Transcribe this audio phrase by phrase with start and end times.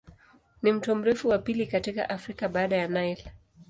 [0.61, 3.31] Ni mto mrefu wa pili katika Afrika baada ya Nile.